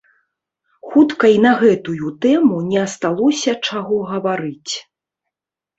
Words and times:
Хутка 0.93 1.25
і 1.33 1.37
на 1.45 1.51
гэтую 1.61 2.09
тэму 2.25 2.57
не 2.73 2.79
асталося 2.87 3.51
чаго 3.67 4.05
гаварыць. 4.15 4.73